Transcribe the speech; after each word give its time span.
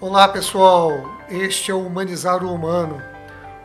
Olá 0.00 0.28
pessoal, 0.28 0.90
este 1.30 1.70
é 1.70 1.74
o 1.74 1.86
Humanizar 1.86 2.44
o 2.44 2.52
Humano, 2.52 3.00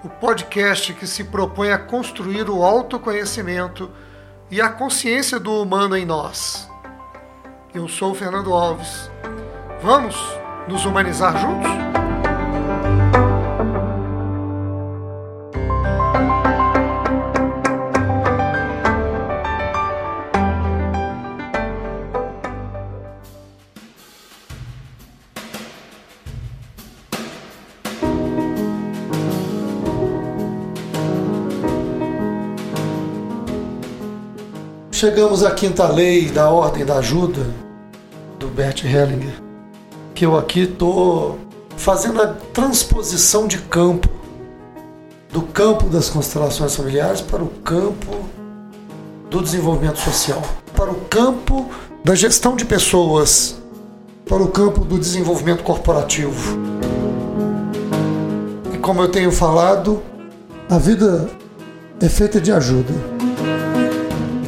o 0.04 0.10
podcast 0.10 0.94
que 0.94 1.08
se 1.08 1.24
propõe 1.24 1.72
a 1.72 1.78
construir 1.78 2.50
o 2.50 2.64
autoconhecimento 2.64 3.90
e 4.52 4.62
a 4.62 4.70
consciência 4.70 5.40
do 5.40 5.62
humano 5.62 5.98
em 5.98 6.06
nós. 6.06 6.70
Eu 7.74 7.88
sou 7.88 8.12
o 8.12 8.16
Fernando 8.16 8.54
Alves. 8.54 9.10
Vamos 9.82 10.16
nos 10.68 10.86
humanizar 10.86 11.36
juntos? 11.38 11.95
Chegamos 34.96 35.44
à 35.44 35.52
quinta 35.52 35.86
lei 35.90 36.30
da 36.30 36.50
ordem 36.50 36.86
da 36.86 37.00
ajuda 37.00 37.46
do 38.40 38.48
Bert 38.48 38.86
Hellinger, 38.86 39.44
que 40.14 40.26
eu 40.26 40.38
aqui 40.38 40.62
estou 40.62 41.38
fazendo 41.76 42.22
a 42.22 42.28
transposição 42.28 43.46
de 43.46 43.58
campo 43.58 44.08
do 45.34 45.42
campo 45.42 45.90
das 45.90 46.08
constelações 46.08 46.78
familiares 46.78 47.20
para 47.20 47.44
o 47.44 47.50
campo 47.50 48.24
do 49.30 49.42
desenvolvimento 49.42 50.00
social, 50.00 50.42
para 50.74 50.90
o 50.90 51.02
campo 51.10 51.70
da 52.02 52.16
gestão 52.16 52.56
de 52.56 52.64
pessoas, 52.64 53.58
para 54.26 54.42
o 54.42 54.48
campo 54.48 54.86
do 54.86 54.98
desenvolvimento 54.98 55.62
corporativo. 55.62 56.58
E 58.74 58.78
como 58.78 59.02
eu 59.02 59.10
tenho 59.10 59.30
falado, 59.30 60.02
a 60.70 60.78
vida 60.78 61.30
é 62.00 62.08
feita 62.08 62.40
de 62.40 62.54
ajuda. 62.54 63.15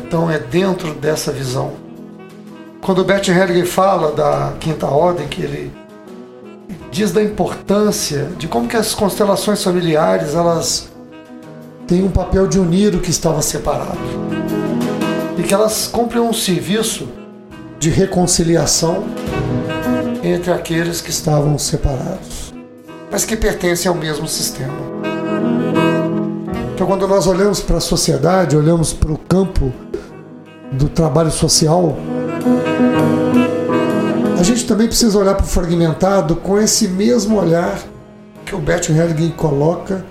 Então 0.07 0.31
é 0.31 0.39
dentro 0.39 0.93
dessa 0.93 1.33
visão. 1.33 1.73
Quando 2.81 2.99
o 2.99 3.03
Bert 3.03 3.27
Hellinger 3.27 3.67
fala 3.67 4.13
da 4.13 4.53
quinta 4.57 4.87
ordem, 4.87 5.27
que 5.27 5.41
ele 5.41 5.73
diz 6.89 7.11
da 7.11 7.21
importância 7.21 8.29
de 8.37 8.47
como 8.47 8.69
que 8.69 8.77
as 8.77 8.95
constelações 8.95 9.61
familiares 9.61 10.33
elas 10.33 10.87
têm 11.85 12.05
um 12.05 12.09
papel 12.09 12.47
de 12.47 12.57
unir 12.57 12.95
o 12.95 13.01
que 13.01 13.09
estava 13.09 13.41
separado 13.41 13.99
e 15.37 15.43
que 15.43 15.53
elas 15.53 15.87
cumprem 15.87 16.21
um 16.21 16.31
serviço 16.31 17.09
de 17.77 17.89
reconciliação 17.89 19.03
entre 20.23 20.53
aqueles 20.53 21.01
que 21.01 21.09
estavam 21.09 21.57
separados, 21.57 22.53
mas 23.11 23.25
que 23.25 23.35
pertencem 23.35 23.89
ao 23.89 23.95
mesmo 23.95 24.25
sistema. 24.25 24.87
Então, 26.73 26.87
quando 26.87 27.05
nós 27.09 27.27
olhamos 27.27 27.59
para 27.59 27.77
a 27.77 27.81
sociedade, 27.81 28.55
olhamos 28.55 28.93
para 28.93 29.11
o 29.11 29.17
campo 29.17 29.73
do 30.71 30.89
trabalho 30.89 31.31
social, 31.31 31.95
a 34.39 34.43
gente 34.43 34.65
também 34.65 34.87
precisa 34.87 35.17
olhar 35.17 35.35
para 35.35 35.45
o 35.45 35.47
fragmentado 35.47 36.35
com 36.35 36.59
esse 36.59 36.87
mesmo 36.87 37.39
olhar 37.39 37.79
que 38.45 38.55
o 38.55 38.59
Bert 38.59 38.89
Hellinger 38.89 39.33
coloca 39.35 40.05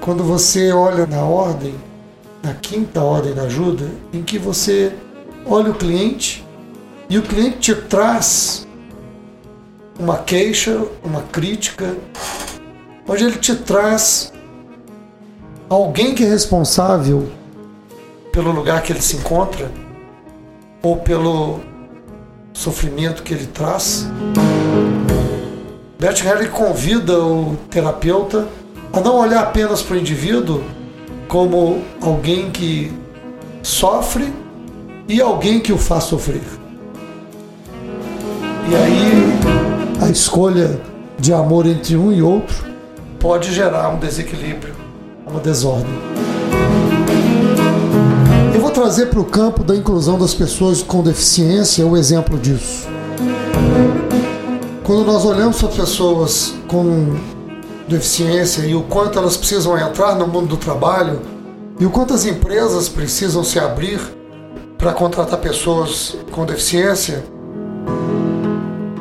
quando 0.00 0.22
você 0.22 0.72
olha 0.72 1.06
na 1.06 1.22
ordem, 1.22 1.74
na 2.42 2.54
quinta 2.54 3.02
ordem 3.02 3.34
da 3.34 3.42
ajuda, 3.42 3.86
em 4.12 4.22
que 4.22 4.38
você 4.38 4.92
olha 5.46 5.70
o 5.70 5.74
cliente 5.74 6.44
e 7.08 7.18
o 7.18 7.22
cliente 7.22 7.58
te 7.58 7.74
traz 7.74 8.66
uma 9.98 10.16
queixa, 10.16 10.80
uma 11.04 11.22
crítica, 11.22 11.94
onde 13.06 13.24
ele 13.24 13.36
te 13.36 13.54
traz 13.54 14.32
alguém 15.68 16.14
que 16.14 16.24
é 16.24 16.28
responsável 16.28 17.28
pelo 18.32 18.52
lugar 18.52 18.82
que 18.82 18.92
ele 18.92 19.00
se 19.00 19.16
encontra 19.16 19.70
ou 20.82 20.96
pelo 20.96 21.60
sofrimento 22.52 23.22
que 23.22 23.34
ele 23.34 23.46
traz. 23.46 24.06
Bert 25.98 26.24
Hellinger 26.24 26.50
convida 26.50 27.18
o 27.18 27.56
terapeuta 27.70 28.48
a 28.92 29.00
não 29.00 29.16
olhar 29.16 29.42
apenas 29.42 29.82
para 29.82 29.96
o 29.96 29.98
indivíduo 29.98 30.62
como 31.28 31.82
alguém 32.00 32.50
que 32.50 32.92
sofre 33.62 34.32
e 35.06 35.20
alguém 35.20 35.60
que 35.60 35.72
o 35.72 35.78
faz 35.78 36.04
sofrer. 36.04 36.42
E 38.68 38.74
aí 38.74 40.06
a 40.06 40.10
escolha 40.10 40.80
de 41.18 41.32
amor 41.32 41.66
entre 41.66 41.96
um 41.96 42.10
e 42.12 42.22
outro 42.22 42.64
pode 43.18 43.52
gerar 43.52 43.90
um 43.90 43.98
desequilíbrio, 43.98 44.74
uma 45.26 45.40
desordem 45.40 46.10
trazer 48.80 49.10
para 49.10 49.20
o 49.20 49.24
campo 49.26 49.62
da 49.62 49.76
inclusão 49.76 50.18
das 50.18 50.32
pessoas 50.32 50.82
com 50.82 51.02
deficiência 51.02 51.86
o 51.86 51.98
exemplo 51.98 52.38
disso. 52.38 52.88
Quando 54.82 55.04
nós 55.04 55.22
olhamos 55.26 55.58
para 55.58 55.68
pessoas 55.68 56.54
com 56.66 57.14
deficiência 57.86 58.62
e 58.62 58.74
o 58.74 58.82
quanto 58.84 59.18
elas 59.18 59.36
precisam 59.36 59.76
entrar 59.76 60.14
no 60.14 60.26
mundo 60.26 60.46
do 60.46 60.56
trabalho 60.56 61.20
e 61.78 61.84
o 61.84 61.90
quanto 61.90 62.14
as 62.14 62.24
empresas 62.24 62.88
precisam 62.88 63.44
se 63.44 63.58
abrir 63.58 64.00
para 64.78 64.94
contratar 64.94 65.38
pessoas 65.40 66.16
com 66.30 66.46
deficiência, 66.46 67.22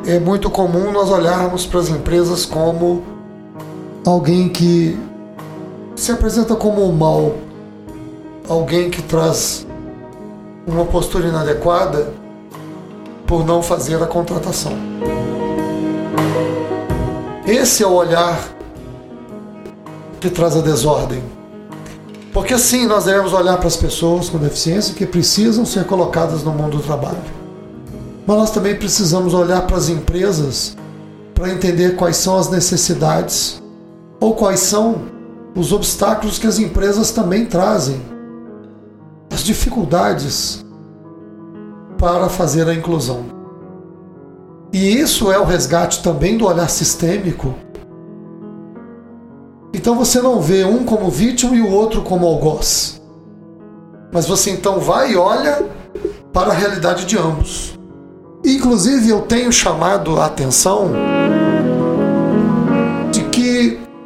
é 0.06 0.20
muito 0.20 0.50
comum 0.50 0.92
nós 0.92 1.10
olharmos 1.10 1.66
para 1.66 1.80
as 1.80 1.88
empresas 1.88 2.46
como 2.46 3.02
alguém 4.06 4.50
que 4.50 5.00
se 5.96 6.12
apresenta 6.12 6.54
como 6.54 6.82
o 6.82 6.92
mal, 6.92 7.36
alguém 8.46 8.90
que 8.90 9.02
traz 9.02 9.69
uma 10.70 10.86
postura 10.86 11.28
inadequada 11.28 12.14
por 13.26 13.46
não 13.46 13.62
fazer 13.62 14.02
a 14.02 14.08
contratação. 14.08 14.74
Esse 17.46 17.84
é 17.84 17.88
o 17.88 17.92
olhar 17.92 18.40
que 20.20 20.30
traz 20.30 20.56
a 20.56 20.62
desordem. 20.62 21.24
Porque 22.32 22.58
sim, 22.58 22.86
nós 22.86 23.06
devemos 23.06 23.34
olhar 23.34 23.58
para 23.58 23.68
as 23.68 23.76
pessoas 23.76 24.30
com 24.30 24.38
deficiência 24.38 24.94
que 24.94 25.06
precisam 25.06 25.66
ser 25.66 25.86
colocadas 25.86 26.44
no 26.44 26.52
mundo 26.52 26.78
do 26.78 26.84
trabalho. 26.84 27.18
Mas 28.26 28.38
nós 28.38 28.52
também 28.52 28.76
precisamos 28.76 29.34
olhar 29.34 29.66
para 29.66 29.78
as 29.78 29.90
empresas 29.90 30.78
para 31.34 31.50
entender 31.50 31.96
quais 31.96 32.18
são 32.18 32.38
as 32.38 32.50
necessidades 32.50 33.62
ou 34.20 34.36
quais 34.36 34.60
são 34.60 35.02
os 35.56 35.72
obstáculos 35.72 36.38
que 36.38 36.46
as 36.46 36.60
empresas 36.60 37.12
também 37.12 37.46
trazem 37.46 38.00
dificuldades 39.50 40.64
para 41.98 42.30
fazer 42.30 42.68
a 42.70 42.74
inclusão. 42.74 43.26
E 44.72 45.00
isso 45.00 45.32
é 45.32 45.40
o 45.40 45.44
resgate 45.44 46.04
também 46.04 46.38
do 46.38 46.46
olhar 46.46 46.70
sistêmico. 46.70 47.56
Então 49.74 49.96
você 49.96 50.22
não 50.22 50.40
vê 50.40 50.64
um 50.66 50.84
como 50.84 51.10
vítima 51.10 51.56
e 51.56 51.62
o 51.62 51.72
outro 51.72 52.04
como 52.04 52.28
algoz. 52.28 53.02
Mas 54.14 54.28
você 54.28 54.52
então 54.52 54.80
vai 54.80 55.14
e 55.14 55.16
olha 55.16 55.66
para 56.32 56.52
a 56.52 56.56
realidade 56.56 57.06
de 57.06 57.18
ambos. 57.18 57.78
Inclusive 58.46 59.10
eu 59.10 59.22
tenho 59.22 59.52
chamado 59.52 60.20
a 60.20 60.28
atenção 60.28 60.92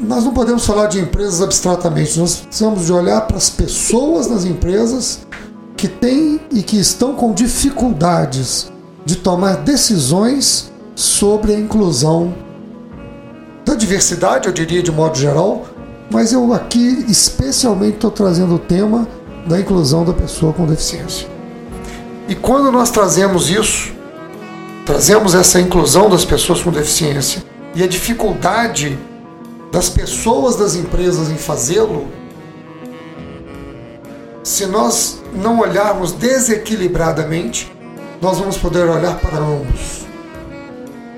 nós 0.03 0.24
não 0.24 0.34
podemos 0.34 0.66
falar 0.66 0.88
de 0.88 1.00
empresas 1.00 1.41
abstratamente, 1.41 2.19
nós 2.19 2.38
precisamos 2.38 2.86
de 2.86 2.94
olhar 2.94 3.22
para 3.22 3.38
as 3.38 3.50
pessoas 3.50 4.28
nas 4.28 4.46
empresas 4.46 5.19
que 5.75 5.88
têm 5.88 6.40
e 6.52 6.61
que 6.61 6.78
estão 6.78 7.16
com 7.16 7.34
dificuldades 7.34 8.72
de 9.05 9.16
tomar 9.16 9.58
decisões 9.58 10.72
sobre 10.96 11.53
a 11.53 11.59
inclusão 11.59 12.34
da 13.66 13.76
diversidade, 13.76 14.47
eu 14.47 14.53
diria 14.53 14.84
de 14.84 14.91
modo 14.91 15.17
geral, 15.17 15.66
mas 16.11 16.34
eu 16.34 16.53
aqui 16.53 17.06
especialmente 17.08 17.96
estou 17.96 18.11
trazendo 18.11 18.56
o 18.56 18.59
tema 18.59 19.08
da 19.47 19.59
inclusão 19.59 20.06
da 20.06 20.14
pessoa 20.14 20.53
com 20.53 20.66
deficiência. 20.66 21.28
E 22.28 22.35
quando 22.35 22.72
nós 22.72 22.91
trazemos 22.91 23.49
isso, 23.49 23.94
trazemos 24.85 25.34
essa 25.34 25.59
inclusão 25.59 26.09
das 26.09 26.23
pessoas 26.26 26.61
com 26.61 26.72
deficiência 26.72 27.44
e 27.73 27.84
a 27.84 27.88
dificuldade 27.88 28.97
das 29.73 29.90
pessoas 29.90 30.55
das 30.55 30.75
empresas 30.75 31.31
em 31.31 31.35
fazê-lo, 31.35 32.08
se 34.43 34.67
nós 34.67 35.20
não 35.34 35.61
olharmos 35.61 36.11
desequilibradamente, 36.11 37.75
nós 38.22 38.37
vamos 38.37 38.55
poder 38.55 38.87
olhar 38.87 39.20
para 39.20 39.40
ambos. 39.40 40.05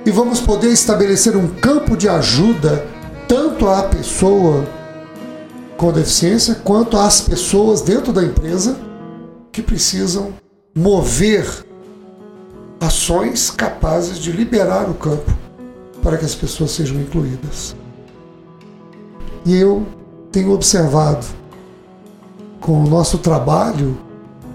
E 0.05 0.09
vamos 0.09 0.39
poder 0.39 0.69
estabelecer 0.69 1.35
um 1.35 1.49
campo 1.49 1.97
de 1.97 2.07
ajuda 2.07 2.87
tanto 3.27 3.67
à 3.67 3.83
pessoa 3.83 4.65
com 5.75 5.91
deficiência 5.91 6.55
quanto 6.55 6.95
às 6.95 7.19
pessoas 7.19 7.81
dentro 7.81 8.13
da 8.13 8.23
empresa 8.23 8.77
que 9.51 9.61
precisam 9.61 10.33
mover 10.73 11.45
ações 12.79 13.51
capazes 13.51 14.17
de 14.17 14.31
liberar 14.31 14.89
o 14.89 14.93
campo 14.93 15.29
para 16.01 16.17
que 16.17 16.23
as 16.23 16.35
pessoas 16.35 16.71
sejam 16.71 17.01
incluídas. 17.01 17.75
E 19.45 19.55
eu 19.55 19.85
tenho 20.31 20.51
observado 20.51 21.25
com 22.59 22.83
o 22.83 22.89
nosso 22.89 23.19
trabalho, 23.19 23.95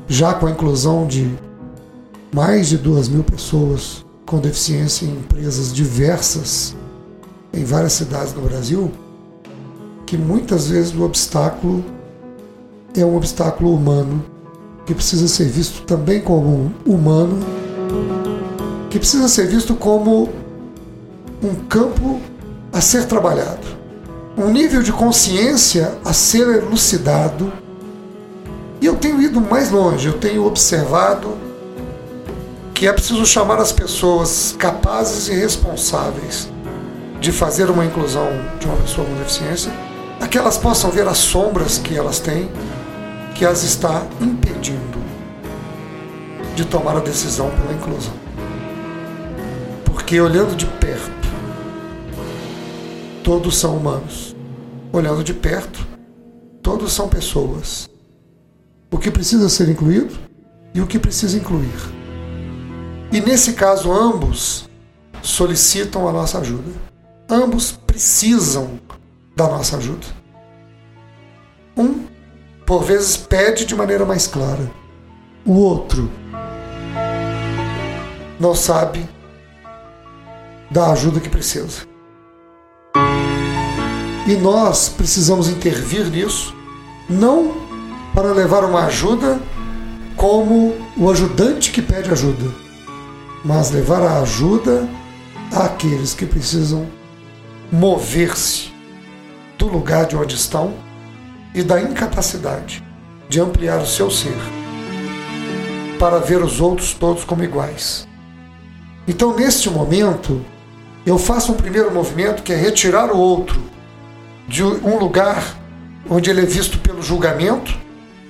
já 0.09 0.35
com 0.35 0.47
a 0.47 0.51
inclusão 0.51 1.07
de 1.07 1.39
mais 2.35 2.69
de 2.69 2.77
duas 2.77 3.09
mil 3.09 3.23
pessoas 3.23 4.05
com 4.27 4.39
deficiência 4.39 5.07
em 5.07 5.13
empresas 5.13 5.73
diversas 5.73 6.75
em 7.53 7.65
várias 7.65 7.93
cidades 7.93 8.33
do 8.33 8.41
Brasil, 8.41 8.91
que 10.07 10.17
muitas 10.17 10.69
vezes 10.69 10.95
o 10.95 11.03
obstáculo 11.03 11.85
é 12.97 13.05
um 13.05 13.17
obstáculo 13.17 13.75
humano 13.75 14.25
que 14.87 14.95
precisa 14.95 15.29
ser 15.29 15.47
visto 15.47 15.83
também 15.83 16.21
como 16.21 16.73
humano, 16.85 17.39
que 18.89 18.99
precisa 18.99 19.29
ser 19.29 19.47
visto 19.47 19.75
como 19.75 20.29
um 21.43 21.55
campo 21.69 22.21
a 22.73 22.81
ser 22.81 23.07
trabalhado, 23.07 23.67
um 24.37 24.51
nível 24.51 24.83
de 24.83 24.93
consciência 24.93 25.99
a 26.05 26.13
ser 26.13 26.47
elucidado. 26.63 27.53
E 28.81 28.87
eu 28.87 28.97
tenho 28.97 29.21
ido 29.21 29.41
mais 29.41 29.71
longe, 29.71 30.07
eu 30.07 30.19
tenho 30.19 30.47
observado 30.47 31.37
que 32.73 32.87
é 32.87 32.93
preciso 32.93 33.27
chamar 33.27 33.59
as 33.59 33.73
pessoas 33.73 34.55
capazes 34.59 35.29
e 35.29 35.35
responsáveis 35.35 36.49
de 37.21 37.31
fazer 37.31 37.69
uma 37.69 37.85
inclusão 37.85 38.27
de 38.59 38.67
uma 38.67 38.77
pessoa 38.77 39.07
com 39.07 39.15
deficiência, 39.17 39.71
a 40.19 40.27
que 40.27 40.39
elas 40.39 40.57
possam 40.57 40.91
ver 40.91 41.07
as 41.07 41.19
sombras 41.19 41.77
que 41.77 41.95
elas 41.95 42.19
têm, 42.19 42.51
que 43.35 43.45
as 43.45 43.63
está 43.63 44.03
impedindo 44.19 44.99
de 46.57 46.65
tomar 46.65 46.97
a 46.97 47.01
decisão 47.01 47.51
pela 47.51 47.75
inclusão. 47.75 48.15
Porque 49.85 50.19
olhando 50.19 50.57
de 50.57 50.65
todos 53.31 53.59
são 53.59 53.77
humanos. 53.77 54.35
Olhando 54.93 55.23
de 55.23 55.33
perto, 55.33 55.87
todos 56.61 56.93
são 56.93 57.09
pessoas. 57.09 57.89
O 58.91 58.99
que 58.99 59.09
precisa 59.09 59.49
ser 59.49 59.69
incluído 59.69 60.19
e 60.75 60.81
o 60.81 60.87
que 60.89 60.99
precisa 60.99 61.39
incluir. 61.39 61.79
E 63.13 63.21
nesse 63.21 63.53
caso, 63.53 63.93
ambos 63.93 64.69
solicitam 65.23 66.09
a 66.09 66.13
nossa 66.13 66.41
ajuda. 66.41 66.73
Ambos 67.29 67.71
precisam 67.71 68.81
da 69.37 69.47
nossa 69.47 69.77
ajuda. 69.77 70.09
Um, 71.77 72.07
por 72.67 72.83
vezes, 72.83 73.17
pede 73.17 73.65
de 73.65 73.77
maneira 73.77 74.05
mais 74.05 74.27
clara. 74.27 74.69
O 75.47 75.53
outro 75.53 76.11
não 78.41 78.57
sabe 78.57 79.09
da 80.69 80.91
ajuda 80.91 81.21
que 81.21 81.29
precisa. 81.29 81.90
E 84.31 84.37
nós 84.37 84.89
precisamos 84.89 85.49
intervir 85.49 86.07
nisso, 86.07 86.55
não 87.09 87.53
para 88.15 88.33
levar 88.33 88.63
uma 88.65 88.85
ajuda 88.85 89.41
como 90.17 90.73
o 90.97 91.11
ajudante 91.11 91.73
que 91.73 91.83
pede 91.83 92.13
ajuda, 92.13 92.49
mas 93.45 93.73
levar 93.73 94.01
a 94.01 94.21
ajuda 94.21 94.89
àqueles 95.53 96.15
que 96.15 96.25
precisam 96.25 96.87
mover-se 97.73 98.73
do 99.59 99.67
lugar 99.67 100.07
de 100.07 100.15
onde 100.15 100.37
estão 100.37 100.75
e 101.53 101.65
da 101.65 101.83
incapacidade 101.83 102.85
de 103.29 103.41
ampliar 103.41 103.81
o 103.81 103.87
seu 103.87 104.13
ser 104.13 104.39
para 105.99 106.21
ver 106.21 106.41
os 106.41 106.61
outros 106.61 106.95
todos 106.95 107.25
como 107.25 107.43
iguais. 107.43 108.07
Então, 109.09 109.35
neste 109.35 109.69
momento, 109.69 110.41
eu 111.05 111.19
faço 111.19 111.51
um 111.51 111.57
primeiro 111.57 111.93
movimento 111.93 112.45
que 112.45 112.53
é 112.53 112.57
retirar 112.57 113.11
o 113.11 113.19
outro 113.19 113.61
de 114.51 114.65
um 114.65 114.99
lugar 114.99 115.57
onde 116.09 116.29
ele 116.29 116.41
é 116.41 116.45
visto 116.45 116.81
pelo 116.81 117.01
julgamento, 117.01 117.73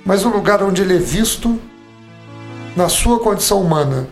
mas 0.04 0.22
um 0.22 0.28
lugar 0.28 0.62
onde 0.62 0.82
ele 0.82 0.96
é 0.96 0.98
visto 0.98 1.58
na 2.76 2.90
sua 2.90 3.18
condição 3.20 3.62
humana. 3.62 4.06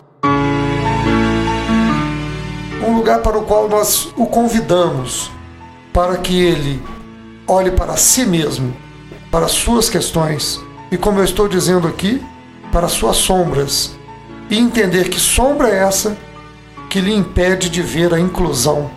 Um 2.83 2.95
lugar 2.95 3.19
para 3.19 3.37
o 3.37 3.43
qual 3.43 3.69
nós 3.69 4.11
o 4.17 4.25
convidamos 4.25 5.29
para 5.93 6.17
que 6.17 6.41
ele 6.41 6.81
olhe 7.47 7.69
para 7.69 7.95
si 7.95 8.25
mesmo, 8.25 8.75
para 9.29 9.47
suas 9.47 9.87
questões 9.87 10.59
e, 10.91 10.97
como 10.97 11.19
eu 11.19 11.23
estou 11.23 11.47
dizendo 11.47 11.87
aqui, 11.87 12.25
para 12.71 12.87
suas 12.87 13.17
sombras 13.17 13.95
e 14.49 14.57
entender 14.57 15.09
que 15.09 15.19
sombra 15.19 15.69
é 15.69 15.77
essa 15.83 16.17
que 16.89 17.01
lhe 17.01 17.13
impede 17.13 17.69
de 17.69 17.83
ver 17.83 18.15
a 18.15 18.19
inclusão 18.19 18.89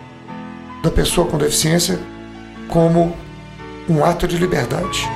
da 0.83 0.91
pessoa 0.91 1.27
com 1.27 1.37
deficiência 1.37 2.01
como 2.73 3.15
um 3.87 4.03
ato 4.03 4.27
de 4.27 4.39
liberdade 4.39 5.07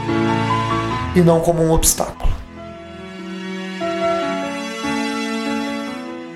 e 1.15 1.21
não 1.21 1.41
como 1.41 1.63
um 1.63 1.73
obstáculo. 1.73 2.31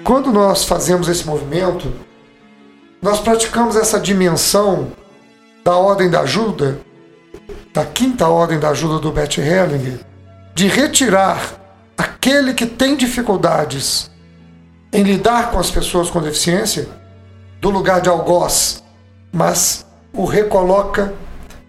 Quando 0.03 0.33
nós 0.33 0.65
fazemos 0.65 1.09
esse 1.09 1.27
movimento, 1.27 1.93
nós 3.03 3.21
praticamos 3.21 3.77
essa 3.77 4.01
dimensão 4.01 4.93
da 5.63 5.77
ordem 5.77 6.09
da 6.09 6.21
ajuda, 6.21 6.81
da 7.73 7.85
quinta 7.85 8.27
ordem 8.27 8.59
da 8.59 8.71
ajuda 8.71 8.99
do 8.99 9.13
Bert 9.13 9.37
Hellinger, 9.39 10.01
de 10.55 10.67
retirar 10.69 11.55
aquele 11.97 12.55
que 12.55 12.65
tem 12.65 12.97
dificuldades 12.97 14.11
em 14.91 15.03
lidar 15.03 15.51
com 15.51 15.59
as 15.59 15.71
pessoas 15.71 16.09
com 16.09 16.21
deficiência 16.23 16.89
do 17.61 17.69
lugar 17.69 18.01
de 18.01 18.09
algoz, 18.09 18.83
mas 19.31 19.87
o 20.13 20.25
recoloca 20.25 21.15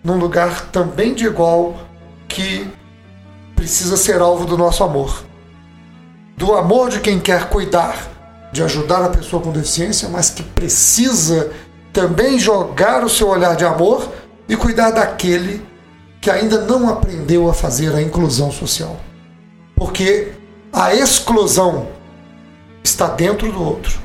num 0.04 0.18
lugar 0.18 0.70
também 0.72 1.14
de 1.14 1.26
igual 1.26 1.76
que 2.28 2.68
precisa 3.56 3.96
ser 3.98 4.22
alvo 4.22 4.46
do 4.46 4.58
nosso 4.58 4.84
amor. 4.84 5.24
Do 6.36 6.56
amor 6.56 6.90
de 6.90 7.00
quem 7.00 7.20
quer 7.20 7.50
cuidar 7.50 8.12
de 8.52 8.62
ajudar 8.64 9.06
a 9.06 9.10
pessoa 9.10 9.42
com 9.42 9.52
deficiência, 9.52 10.10
mas 10.10 10.30
que 10.30 10.44
precisa 10.44 11.52
também 11.94 12.38
jogar 12.38 13.04
o 13.04 13.10
seu 13.10 13.30
olhar 13.30 13.56
de 13.56 13.66
amor 13.66 14.12
e 14.48 14.56
cuidar 14.56 14.92
daquele 14.92 15.66
que 16.20 16.30
ainda 16.30 16.62
não 16.62 16.90
aprendeu 16.90 17.50
a 17.50 17.54
fazer 17.54 17.96
a 17.96 18.02
inclusão 18.02 18.52
social. 18.52 18.98
Porque 19.76 20.34
a 20.72 20.94
exclusão 20.94 21.88
está 22.84 23.08
dentro 23.08 23.52
do 23.52 23.64
outro. 23.64 24.00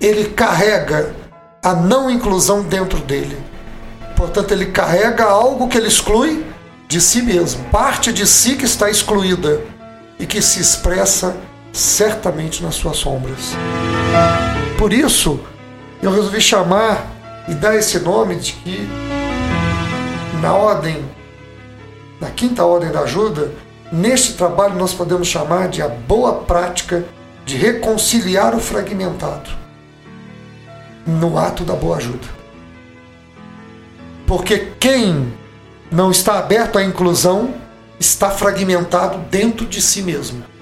Ele 0.00 0.30
carrega 0.30 1.14
a 1.62 1.74
não 1.74 2.10
inclusão 2.10 2.62
dentro 2.62 2.98
dele. 3.00 3.38
Portanto, 4.16 4.52
ele 4.52 4.66
carrega 4.66 5.24
algo 5.24 5.68
que 5.68 5.76
ele 5.76 5.88
exclui 5.88 6.44
de 6.86 7.00
si 7.00 7.22
mesmo, 7.22 7.64
parte 7.70 8.12
de 8.12 8.26
si 8.26 8.56
que 8.56 8.64
está 8.64 8.90
excluída 8.90 9.60
e 10.18 10.26
que 10.26 10.40
se 10.40 10.60
expressa 10.60 11.36
certamente 11.72 12.62
nas 12.62 12.76
suas 12.76 12.96
sombras. 12.96 13.54
Por 14.78 14.92
isso, 14.92 15.40
eu 16.00 16.12
resolvi 16.12 16.40
chamar 16.40 17.10
e 17.48 17.54
dar 17.54 17.74
esse 17.74 17.98
nome 17.98 18.36
de 18.36 18.52
que 18.52 18.88
na 20.40 20.54
ordem, 20.54 21.04
na 22.20 22.30
quinta 22.30 22.64
ordem 22.64 22.90
da 22.90 23.00
ajuda, 23.00 23.50
neste 23.90 24.34
trabalho 24.34 24.76
nós 24.76 24.92
podemos 24.92 25.26
chamar 25.26 25.68
de 25.68 25.82
a 25.82 25.88
boa 25.88 26.34
prática 26.42 27.04
de 27.44 27.56
reconciliar 27.56 28.54
o 28.54 28.60
fragmentado 28.60 29.50
no 31.06 31.38
ato 31.38 31.64
da 31.64 31.74
boa 31.74 31.96
ajuda. 31.96 32.43
Porque 34.26 34.72
quem 34.80 35.32
não 35.90 36.10
está 36.10 36.38
aberto 36.38 36.78
à 36.78 36.84
inclusão 36.84 37.54
está 38.00 38.30
fragmentado 38.30 39.18
dentro 39.30 39.66
de 39.66 39.80
si 39.80 40.02
mesmo 40.02 40.54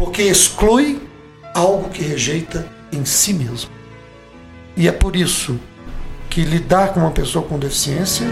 porque 0.00 0.22
exclui 0.22 0.98
algo 1.54 1.90
que 1.90 2.02
rejeita 2.02 2.66
em 2.90 3.04
si 3.04 3.34
mesmo. 3.34 3.70
E 4.74 4.88
é 4.88 4.92
por 4.92 5.14
isso 5.14 5.60
que 6.30 6.40
lidar 6.40 6.94
com 6.94 7.00
uma 7.00 7.10
pessoa 7.10 7.46
com 7.46 7.58
deficiência 7.58 8.26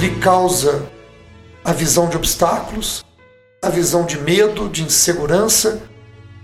lhe 0.00 0.10
causa 0.16 0.84
a 1.64 1.72
visão 1.72 2.08
de 2.08 2.16
obstáculos, 2.16 3.06
a 3.62 3.70
visão 3.70 4.04
de 4.04 4.18
medo, 4.18 4.68
de 4.68 4.82
insegurança 4.82 5.82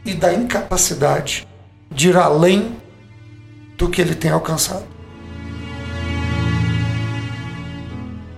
e 0.04 0.14
da 0.14 0.32
incapacidade 0.32 1.48
de 1.90 2.10
ir 2.10 2.16
além 2.16 2.76
do 3.76 3.90
que 3.90 4.00
ele 4.00 4.14
tem 4.14 4.30
alcançado. 4.30 4.86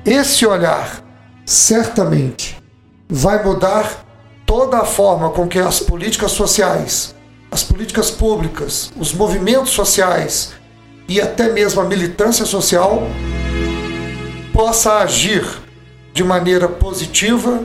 Esse 0.06 0.46
olhar 0.46 1.02
certamente 1.44 2.62
vai 3.08 3.42
mudar 3.42 4.06
toda 4.46 4.78
a 4.78 4.84
forma 4.84 5.30
com 5.30 5.48
que 5.48 5.58
as 5.58 5.80
políticas 5.80 6.30
sociais, 6.30 7.12
as 7.50 7.64
políticas 7.64 8.08
públicas, 8.08 8.92
os 8.96 9.12
movimentos 9.12 9.70
sociais 9.70 10.52
e 11.08 11.20
até 11.20 11.52
mesmo 11.52 11.80
a 11.80 11.84
militância 11.86 12.46
social 12.46 13.02
possa 14.52 14.98
agir 14.98 15.44
de 16.12 16.22
maneira 16.22 16.68
positiva 16.68 17.64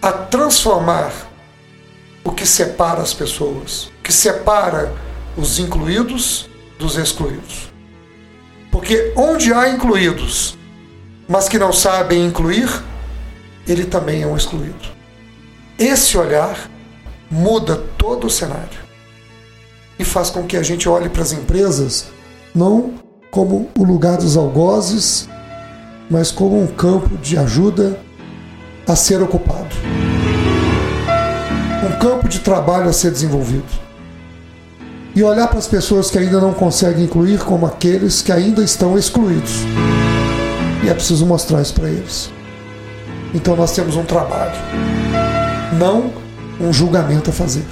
a 0.00 0.12
transformar 0.12 1.12
o 2.22 2.30
que 2.30 2.46
separa 2.46 3.02
as 3.02 3.12
pessoas, 3.12 3.86
o 3.98 4.02
que 4.04 4.12
separa 4.12 4.94
os 5.36 5.58
incluídos 5.58 6.48
dos 6.78 6.96
excluídos. 6.96 7.72
Porque 8.70 9.12
onde 9.16 9.52
há 9.52 9.68
incluídos, 9.70 10.57
mas 11.28 11.48
que 11.48 11.58
não 11.58 11.72
sabem 11.72 12.24
incluir, 12.24 12.68
ele 13.66 13.84
também 13.84 14.22
é 14.22 14.26
um 14.26 14.36
excluído. 14.36 14.88
Esse 15.78 16.16
olhar 16.16 16.70
muda 17.30 17.76
todo 17.98 18.26
o 18.26 18.30
cenário 18.30 18.88
e 19.98 20.04
faz 20.04 20.30
com 20.30 20.44
que 20.44 20.56
a 20.56 20.62
gente 20.62 20.88
olhe 20.88 21.08
para 21.08 21.22
as 21.22 21.32
empresas 21.32 22.06
não 22.54 22.94
como 23.30 23.68
o 23.78 23.84
lugar 23.84 24.16
dos 24.16 24.36
algozes, 24.36 25.28
mas 26.10 26.30
como 26.30 26.60
um 26.60 26.66
campo 26.66 27.16
de 27.18 27.36
ajuda 27.36 28.00
a 28.86 28.96
ser 28.96 29.22
ocupado. 29.22 29.76
Um 31.86 31.98
campo 31.98 32.26
de 32.26 32.40
trabalho 32.40 32.88
a 32.88 32.92
ser 32.92 33.10
desenvolvido. 33.10 33.66
E 35.14 35.22
olhar 35.22 35.48
para 35.48 35.58
as 35.58 35.66
pessoas 35.66 36.10
que 36.10 36.18
ainda 36.18 36.40
não 36.40 36.54
conseguem 36.54 37.04
incluir 37.04 37.40
como 37.40 37.66
aqueles 37.66 38.22
que 38.22 38.32
ainda 38.32 38.62
estão 38.62 38.96
excluídos. 38.96 39.64
E 40.82 40.88
é 40.88 40.94
preciso 40.94 41.26
mostrar 41.26 41.60
isso 41.60 41.74
para 41.74 41.88
eles. 41.88 42.32
Então 43.34 43.54
nós 43.56 43.74
temos 43.74 43.96
um 43.96 44.04
trabalho, 44.04 44.56
não 45.78 46.12
um 46.60 46.72
julgamento 46.72 47.30
a 47.30 47.32
fazer. 47.32 47.64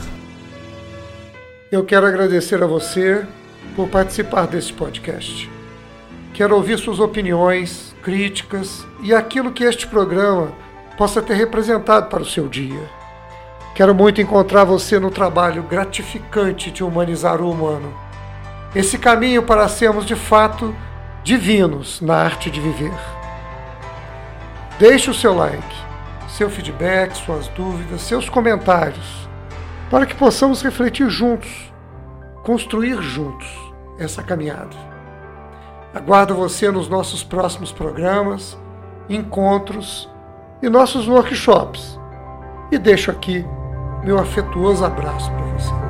Eu 1.70 1.84
quero 1.84 2.06
agradecer 2.06 2.62
a 2.62 2.66
você 2.66 3.26
por 3.74 3.88
participar 3.88 4.46
desse 4.46 4.72
podcast. 4.72 5.50
Quero 6.32 6.54
ouvir 6.54 6.78
suas 6.78 7.00
opiniões, 7.00 7.94
críticas 8.02 8.84
e 9.02 9.14
aquilo 9.14 9.52
que 9.52 9.64
este 9.64 9.86
programa 9.86 10.52
possa 10.96 11.22
ter 11.22 11.34
representado 11.34 12.08
para 12.08 12.22
o 12.22 12.26
seu 12.26 12.48
dia. 12.48 12.80
Quero 13.74 13.94
muito 13.94 14.20
encontrar 14.20 14.64
você 14.64 14.98
no 14.98 15.10
trabalho 15.10 15.62
gratificante 15.62 16.70
de 16.70 16.82
humanizar 16.84 17.40
o 17.40 17.50
humano. 17.50 17.92
Esse 18.74 18.98
caminho 18.98 19.42
para 19.42 19.68
sermos 19.68 20.06
de 20.06 20.14
fato 20.14 20.74
divinos 21.26 22.00
na 22.00 22.14
arte 22.14 22.48
de 22.52 22.60
viver. 22.60 22.94
Deixe 24.78 25.10
o 25.10 25.14
seu 25.14 25.34
like, 25.34 25.74
seu 26.28 26.48
feedback, 26.48 27.16
suas 27.16 27.48
dúvidas, 27.48 28.02
seus 28.02 28.28
comentários 28.28 29.28
para 29.90 30.06
que 30.06 30.14
possamos 30.14 30.62
refletir 30.62 31.10
juntos, 31.10 31.50
construir 32.44 33.02
juntos 33.02 33.48
essa 33.98 34.22
caminhada. 34.22 34.76
Aguardo 35.92 36.32
você 36.32 36.70
nos 36.70 36.88
nossos 36.88 37.24
próximos 37.24 37.72
programas, 37.72 38.56
encontros 39.08 40.08
e 40.62 40.68
nossos 40.68 41.08
workshops. 41.08 41.98
E 42.70 42.78
deixo 42.78 43.10
aqui 43.10 43.44
meu 44.04 44.16
afetuoso 44.16 44.84
abraço 44.84 45.28
para 45.32 45.44
você. 45.46 45.85